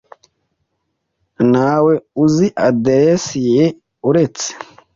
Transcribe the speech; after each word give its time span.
Ntawe 1.51 1.93
uzi 2.23 2.47
aderesi 2.67 3.39
ye 3.53 3.65
uretse. 4.09 4.47